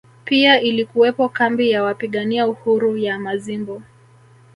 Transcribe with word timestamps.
Pia 0.25 0.61
ilikuwepo 0.61 1.29
kambi 1.29 1.71
ya 1.71 1.83
wapigania 1.83 2.47
uhuru 2.47 2.97
ya 2.97 3.19
Mazimbu 3.19 3.81